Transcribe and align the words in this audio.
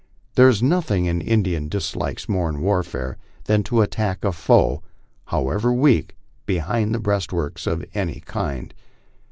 There 0.33 0.49
is 0.49 0.63
nothing 0.63 1.07
an 1.07 1.21
Indian 1.21 1.69
dislikes 1.69 2.27
more 2.27 2.49
in 2.49 2.59
warfare 2.61 3.17
than 3.43 3.61
to 3.65 3.81
attack 3.81 4.25
a 4.25 4.31
foe, 4.31 4.81
however 5.25 5.71
weak, 5.71 6.17
behind 6.47 7.03
breastworks 7.03 7.67
of 7.67 7.85
any 7.93 8.19
kind. 8.21 8.73